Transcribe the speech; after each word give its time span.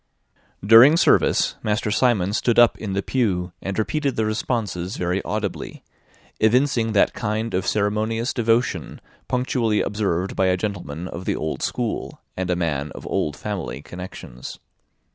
During 0.65 0.97
service, 0.97 1.57
Master 1.61 1.91
Simon 1.91 2.33
stood 2.33 2.57
up 2.57 2.75
in 2.79 2.93
the 2.93 3.03
pew, 3.03 3.51
and 3.61 3.77
repeated 3.77 4.15
the 4.15 4.25
responses 4.25 4.97
very 4.97 5.21
audibly; 5.23 5.83
evincing 6.39 6.93
that 6.93 7.13
kind 7.13 7.53
of 7.53 7.67
ceremonious 7.67 8.33
devotion 8.33 8.99
punctually 9.27 9.79
observed 9.79 10.35
by 10.35 10.47
a 10.47 10.57
gentleman 10.57 11.07
of 11.07 11.25
the 11.25 11.35
old 11.35 11.61
school, 11.61 12.19
and 12.35 12.49
a 12.49 12.55
man 12.55 12.91
of 12.95 13.05
old 13.05 13.37
family 13.37 13.83
connections. 13.83 14.57